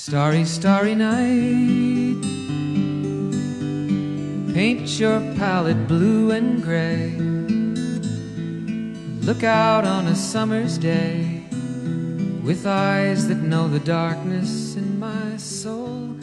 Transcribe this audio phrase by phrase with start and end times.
[0.00, 2.22] Starry, starry night.
[4.54, 7.10] Paint your palette blue and gray.
[9.22, 11.42] Look out on a summer's day
[12.44, 16.14] with eyes that know the darkness in my soul.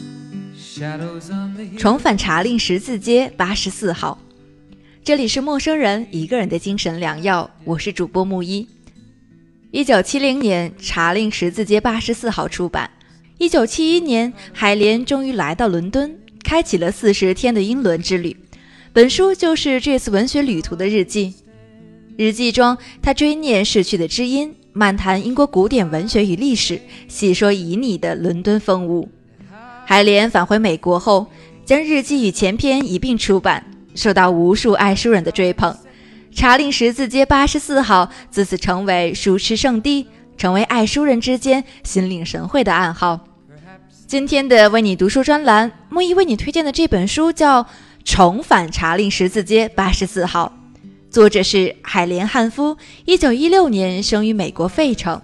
[0.56, 4.18] Shadows on the 重返茶令十字街八十四号，
[5.04, 8.66] 这里是陌生人一个人的精神良药，我是主播木一。
[9.70, 12.90] 一九七零年，茶令十字街八十四号出版。
[13.38, 18.34] 一九七一年，海莲终于来到伦敦，开启了四十天的英伦之旅。
[18.94, 21.34] 本书就是这次文学旅途的日记。
[22.16, 29.10] 日记中，他追念逝去的知音，漫谈英国古典文学与历史，细说旖旎的伦敦风物。
[29.84, 31.26] 海莲返回美国后，
[31.62, 33.62] 将日记与前篇一并出版，
[33.94, 35.76] 受到无数爱书人的追捧。
[36.34, 40.06] 查令十字街八十四号自此成为书痴圣地。
[40.36, 43.20] 成为爱书人之间心领神会的暗号。
[44.06, 47.64] 今天的为你读书专栏，木易为你推荐的这本书叫
[48.04, 50.52] 《重返查令十字街八十四号》，
[51.10, 55.20] 作者是海莲·汉夫，一九一六年生于美国费城，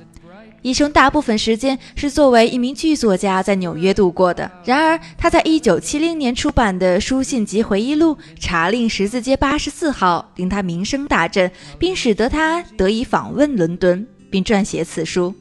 [0.62, 4.50] 一生大部分时间是作为一名剧作家在纽约度过的。
[4.64, 14.04] 然而，他在一九七零年出版的书信及回忆录《查令十字街八十四号》令他名声大振，并使得他得以访问伦敦。
[14.32, 15.32] 并撰写此书。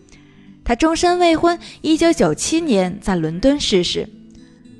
[0.63, 4.07] 他终身未婚，一九九七年在伦敦逝世。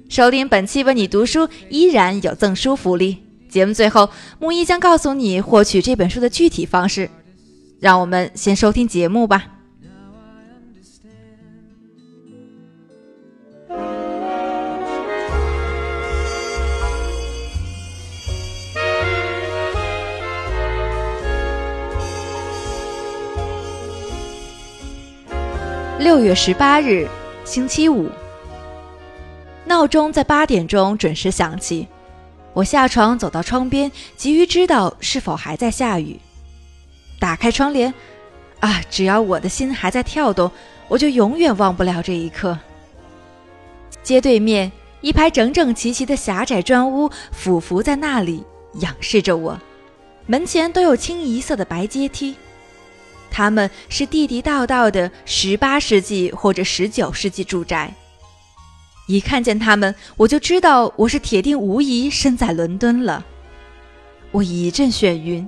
[0.10, 3.18] 收听本期为你读书，依然有赠书福利。
[3.50, 7.10] 节目最后，木一将告诉你获取这本书的具体方式。
[7.80, 9.61] 让我们先收听节目吧。
[26.02, 27.08] 六月十八日，
[27.46, 28.10] 星期五。
[29.66, 31.88] 闹钟在八点钟准时响起。
[32.54, 36.20] 我下床走到窗边，急于知道是否还在下雨。
[37.20, 37.94] 打开窗帘，
[38.62, 40.50] 啊，只要我的心还在跳动，
[40.88, 42.58] 我就永远忘不了这一刻。
[44.02, 44.72] 街对面
[45.02, 48.44] 一排整整齐齐的狭窄砖屋俯伏在那里，
[48.80, 49.56] 仰视着我。
[50.26, 52.36] 门前都有清一色的白阶梯。
[53.32, 57.96] 他们是地地道道的十八世纪或者十九世纪住宅。
[59.08, 63.26] 一看见他们，我就知道我是铁定无疑身在伦敦了。
[64.32, 65.48] 我一阵眩晕，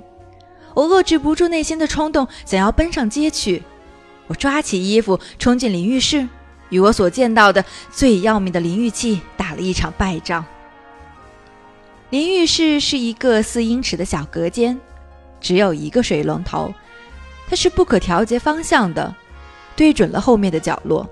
[0.74, 3.62] 我遏制不住内心的冲动，想要奔上街去。
[4.26, 6.28] 我抓起衣服冲进淋浴室，
[6.70, 10.44] 与我所见到的最要命的淋浴器打了一场败仗。
[12.10, 14.78] 淋浴室是一个四英尺的小隔间，
[15.40, 16.72] 只有一个水龙头。
[17.48, 19.14] 它是不可调节方向的，
[19.76, 21.08] 对准了后面的角落。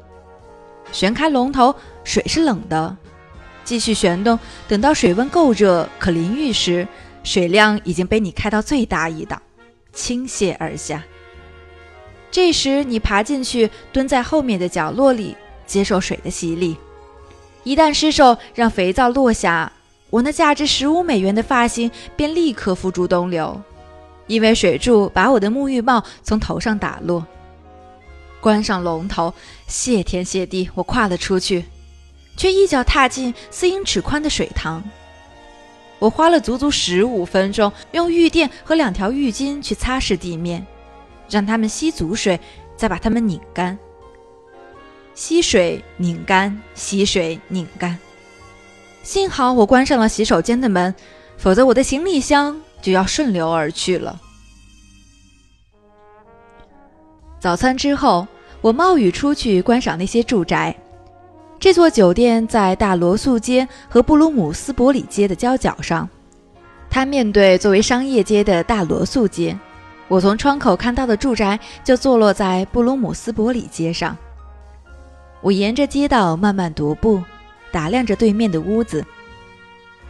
[0.90, 2.96] 旋开龙头，水是冷的。
[3.64, 6.86] 继续旋动，等到水温够热可淋浴时，
[7.22, 9.40] 水量已经被你开到最大一档，
[9.92, 11.02] 倾泻而下。
[12.30, 16.76] 这时你爬进去，蹲在后面的角落里，接受水的洗礼。
[17.62, 19.70] 一旦失手让肥皂落下，
[20.10, 23.62] 我那价值十五美元的发型便立刻付诸东流。
[24.26, 27.26] 因为水柱把我的沐浴帽从头上打落，
[28.40, 29.32] 关上龙头，
[29.66, 31.64] 谢天谢地，我跨了出去，
[32.36, 34.82] 却一脚踏进四英尺宽的水塘。
[35.98, 40.66] 我花了足足十五分钟，用浴垫和两条浴巾去擦拭地面，
[41.28, 42.40] 让它们吸足水，
[42.76, 43.78] 再把它们拧干。
[45.14, 47.96] 吸水拧干，吸水拧干。
[49.02, 50.92] 幸好我关上了洗手间的门，
[51.36, 52.60] 否则我的行李箱。
[52.82, 54.20] 就要顺流而去了。
[57.40, 58.26] 早餐之后，
[58.60, 60.76] 我冒雨出去观赏那些住宅。
[61.58, 66.08] 这座酒店在大罗素街和布鲁姆斯伯里街的交角上，
[66.90, 69.56] 它面对作为商业街的大罗素街。
[70.08, 74.16] 我从窗口看到的住宅就坐落在布鲁姆斯伯里街上。
[75.40, 77.22] 我沿着街道慢慢踱步，
[77.70, 79.04] 打量着对面的屋子。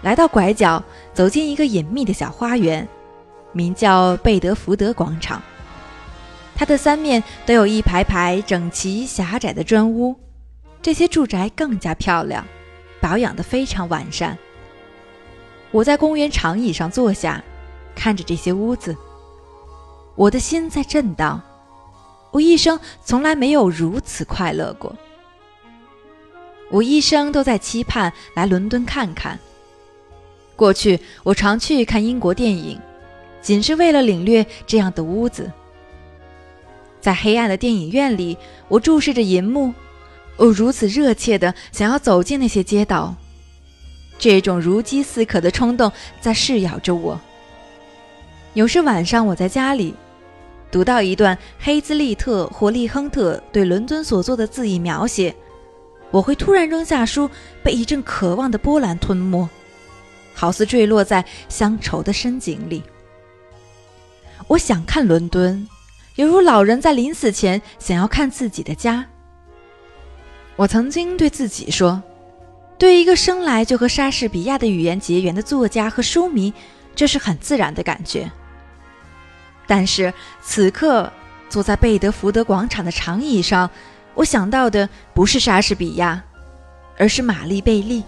[0.02, 0.82] 来到拐角，
[1.14, 2.86] 走进一个隐秘的小花园，
[3.52, 5.40] 名叫贝德福德广场。
[6.54, 10.14] 它的三面都有一排排整齐狭窄的砖屋，
[10.82, 12.44] 这些住宅更加漂亮，
[13.00, 14.36] 保养得非常完善。
[15.70, 17.42] 我在公园长椅上坐下，
[17.94, 18.96] 看着这些屋子，
[20.14, 21.40] 我的心在震荡。
[22.32, 24.94] 我一生从来没有如此快乐过。
[26.70, 29.38] 我一生都在期盼来伦敦看看。
[30.54, 32.78] 过去我常去看英国电影，
[33.40, 35.50] 仅是为了领略这样的屋子。
[37.00, 38.36] 在黑暗的电影院里，
[38.68, 39.72] 我注视着银幕，
[40.36, 43.16] 我如此热切地想要走进那些街道，
[44.18, 45.90] 这种如饥似渴的冲动
[46.20, 47.20] 在噬咬着我。
[48.54, 49.94] 有时晚上我在家里，
[50.70, 55.34] 读到一段黑兹利特或利亨特对伦敦所做的字意描写，
[56.12, 57.28] 我会突然扔下书，
[57.64, 59.48] 被一阵渴望的波澜吞没，
[60.34, 62.82] 好似坠落在乡愁的深井里。
[64.48, 65.68] 我想看伦敦，
[66.16, 69.06] 犹如老人在临死前想要看自己的家。
[70.56, 72.02] 我曾经对自己说，
[72.76, 76.52] 对一个生来就和莎士比亚的语言结缘的作家和书迷，
[76.94, 78.30] 这是很自然的感觉。
[79.66, 80.12] 但是
[80.42, 81.10] 此刻
[81.48, 83.70] 坐在贝德福德广场的长椅上，
[84.14, 86.22] 我想到的不是莎士比亚，
[86.98, 88.02] 而是玛丽贝利。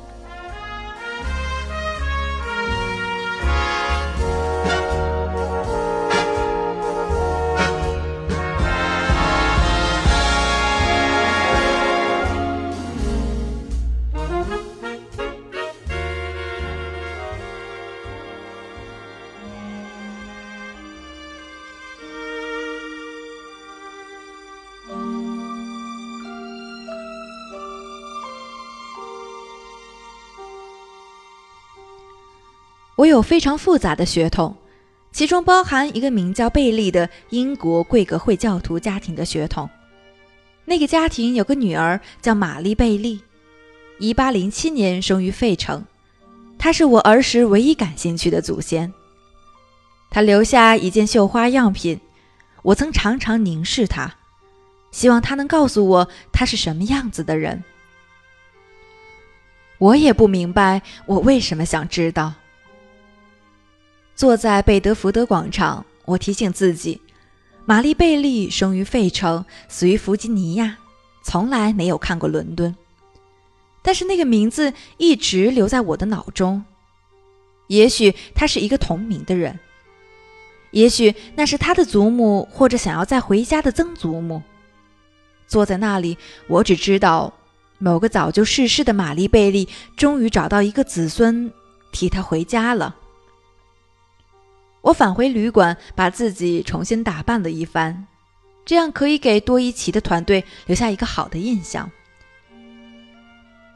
[33.05, 34.57] 我有非常复杂的血统，
[35.13, 39.69] 其中包含一个名叫贝利的英国贵格会教徒家庭的血统。
[40.65, 43.21] 那个家庭有个女儿叫玛丽贝利
[44.01, 45.85] ，1807年生于费城。
[46.59, 48.91] 她是我儿时唯一感兴趣的祖先。
[50.09, 52.01] 她留下一件绣花样品，
[52.63, 54.15] 我曾常常凝视她，
[54.93, 57.63] 希望她能告诉我她是什么样子的人。
[59.77, 62.33] 我也不明白我为什么想知道。
[64.17, 67.01] 坐在贝德福德广场，我提醒自己：
[67.65, 70.79] 玛丽贝利生于费城，死于弗吉尼亚，
[71.25, 72.75] 从来没有看过伦敦。
[73.83, 76.65] 但是那个名字一直留在我的脑中。
[77.67, 79.59] 也许他是一个同名的人，
[80.71, 84.43] 也许那是他的祖母，或者想要再回家的曾祖母。
[85.49, 87.33] 坐在那里，我只知道，
[87.79, 91.53] 某个早就逝世的玛丽贝利终于找到一个子孙，
[91.91, 92.95] 替他回家了。
[94.85, 98.05] 我返回旅馆，把自己重新打扮了一番，
[98.67, 101.91] 这样可以给多伊奇的团队留下一个好的印象。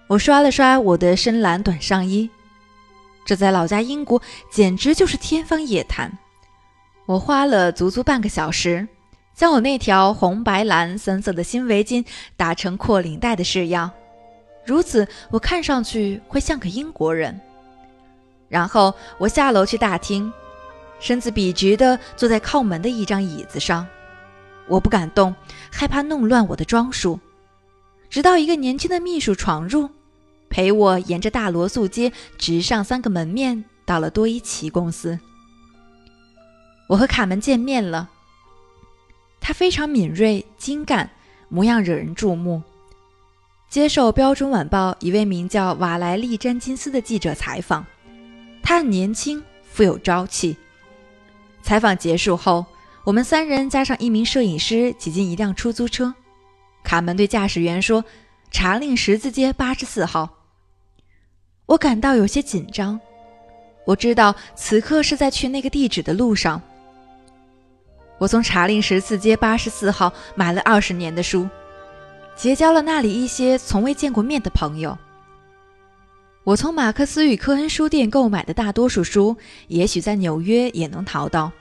[0.06, 2.28] 我刷了刷我的深蓝短上衣，
[3.24, 4.20] 这在老家英国
[4.50, 6.12] 简直就是天方夜谭。
[7.06, 8.86] 我花了足足半个小时，
[9.34, 12.04] 将我那条红白蓝三色的新围巾
[12.36, 13.90] 打成阔领带的式样，
[14.62, 17.40] 如此我看上去会像个英国人。
[18.46, 20.30] 然后我下楼去大厅。
[21.00, 23.86] 身子笔直地坐在靠门的一张椅子上，
[24.66, 25.34] 我不敢动，
[25.70, 27.18] 害怕弄乱我的装束。
[28.10, 29.90] 直到一个年轻的秘书闯入，
[30.48, 35.18] 陪我沿着大罗素街直上三个门面，到了多伊奇公司。
[36.88, 38.10] 我和卡门见面了。
[39.40, 41.10] 他非常敏锐、精干，
[41.48, 42.62] 模样惹人注目。
[43.68, 47.84] 接受《标准晚报》一位名叫瓦莱丽·詹金斯的记者采访，
[48.62, 50.56] 他很年轻，富有朝气。
[51.62, 52.64] 采访结束后，
[53.04, 56.14] 我们三人加上一名摄影师挤进一辆出租车。
[56.82, 58.04] 卡门对驾驶员说
[58.50, 60.28] ：“查令十字街八十四号。”
[61.66, 62.98] 我感到有些紧张。
[63.84, 66.60] 我知道此刻是在去那个地址的路上。
[68.18, 71.48] 我从查令十字街八十四号买了二十年的书，
[72.34, 74.96] 结交了那里一些从未见过面的朋友。
[76.48, 79.36] 我从马克思与科恩书店购买的大多数书，
[79.66, 81.52] 也许在纽约也能淘到。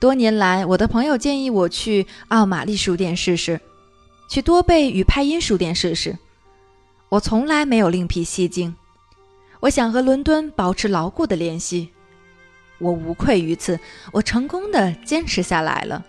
[0.00, 3.60] 多年来，我的朋友建议我去奥玛丽书店试试，
[4.30, 6.16] 去多贝与派因书店试试。
[7.10, 8.74] 我从来没有另辟蹊径。
[9.60, 11.90] 我想和伦敦保持牢固的联系。
[12.78, 13.78] 我无愧于此。
[14.10, 16.02] 我成功的坚持下来了。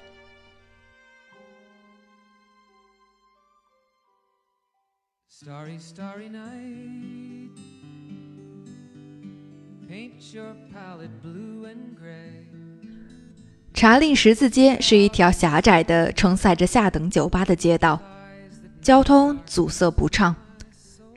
[5.29, 7.26] Starry, starry night.
[13.73, 18.01] 查令十字街是一条狭窄的、承载着下等酒吧的街道，
[18.81, 20.35] 交通阻塞不畅。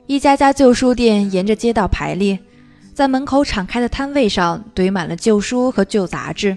[0.05, 2.39] 一家家旧书店沿着街道排列，
[2.93, 6.55] 在门口敞开的摊位上堆满了旧书和旧杂志。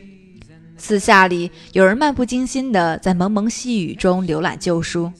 [0.76, 5.10] 四下里有人漫不经心地在蒙蒙细雨中浏览旧书。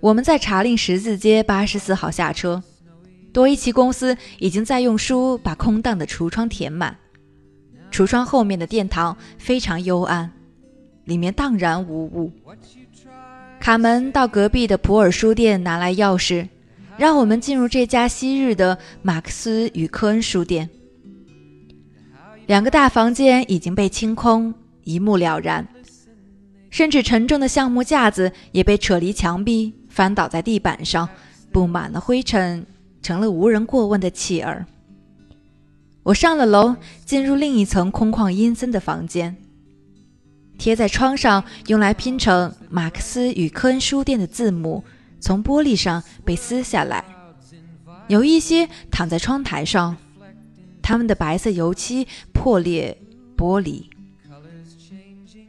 [0.00, 2.62] 我们在查令十字街八十四号下车。
[3.32, 6.96] 多伊奇公司已经在用书把空荡的橱窗填满，
[7.90, 10.30] 橱窗后面的殿堂非常幽暗，
[11.04, 12.32] 里面荡然无物。
[13.60, 16.48] 卡门到隔壁的普尔书店拿来钥匙，
[16.96, 20.68] 让我们进入这家昔日的马克思与科恩书店。
[22.46, 25.68] 两个大房间已经被清空，一目了然，
[26.70, 31.08] 甚至沉重的橡木架子也被扯离墙壁，翻倒在地板上，
[31.52, 32.66] 布满了灰尘，
[33.02, 34.66] 成了无人过问的弃儿。
[36.02, 39.36] 我上了楼，进入另一层空旷阴森的房间。
[40.58, 44.84] 贴在窗上用来拼成马克思与科恩书店的字母，
[45.18, 47.04] 从玻璃上被撕下来，
[48.08, 49.96] 有一些躺在窗台上，
[50.82, 52.96] 它们的白色油漆破裂
[53.36, 53.84] 玻璃。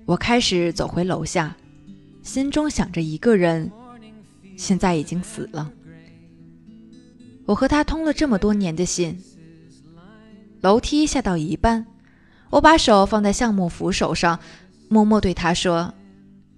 [0.06, 1.56] 我开始走回楼下，
[2.24, 3.70] 心中想着一个人，
[4.58, 5.72] 现在已经死了。
[7.52, 9.22] 我和他通了这么多年的信。
[10.62, 11.86] 楼梯下到一半，
[12.50, 14.40] 我把手放在橡木扶手上。
[14.88, 15.94] 默默对他说：“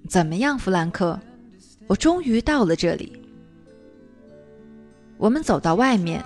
[0.07, 1.19] 怎么样，弗兰克？
[1.87, 3.11] 我终于到了这里。”
[5.17, 6.23] 我们走到外面，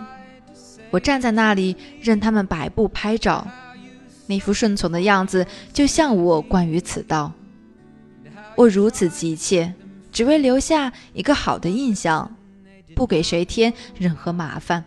[0.89, 3.47] 我站在那里，任他们摆布拍照，
[4.25, 7.31] 那副顺从的样子，就像我关于此道。
[8.57, 9.74] 我如此急切，
[10.12, 12.37] 只为留下一个好的印象，
[12.98, 14.84] 不给谁添任何麻烦。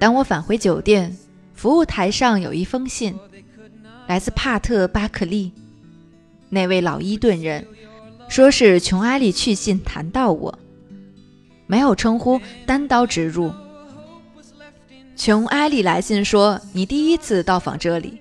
[0.00, 1.16] 当我返回酒店，
[1.54, 3.16] 服务台上有一封信。
[4.08, 5.52] 来自帕特·巴克利，
[6.48, 7.64] 那位老伊顿人，
[8.28, 10.58] 说是琼·埃利去信谈到我，
[11.68, 13.52] 没有称呼，单刀直入。
[15.14, 18.20] 琼·埃利来信说：“你第一次到访这里，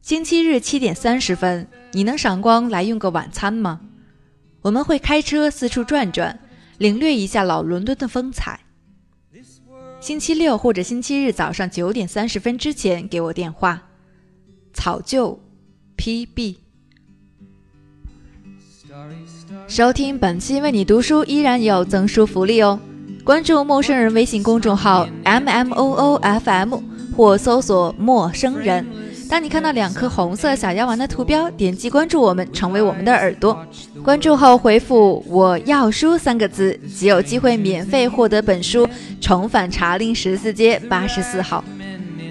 [0.00, 3.82] 星期日七点三十分，你能赏光来用个晚餐吗？
[4.62, 6.40] 我们会开车四处转转，
[6.78, 8.60] 领略一下老伦敦的风采。
[10.00, 13.82] 星期六或者星期日早上九点三十分之前给我电话。”
[14.74, 15.40] 草就
[15.96, 16.56] ，PB。
[19.66, 22.78] 收听本期为你读书依然有赠书福利哦！
[23.24, 26.80] 关注陌生人微信公众号 M M O O F M
[27.16, 28.86] 或搜索陌生人。
[29.28, 33.66] 当你看到两颗红色小药丸的图标，点击关注我们，成为我们的耳朵。
[34.02, 38.86] 关注后回复“我要书”三个字，即有机会免费获得本书
[39.20, 41.64] 《重返茶陵十四街八十四号》。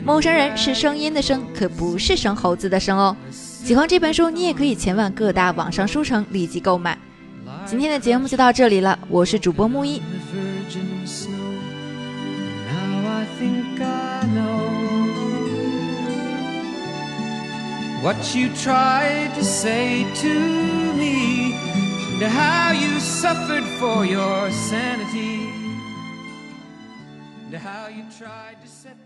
[0.06, 3.16] 陌生人是声音的声，可不是生猴子的生哦。
[3.32, 6.98] 喜欢这本书，你也可以前往各大网上书城立即购买。
[7.66, 10.02] 今天的节目就到这里了，我是主播木一。
[18.04, 25.48] what you tried to say to me and how you suffered for your sanity
[27.46, 28.98] and how you tried to set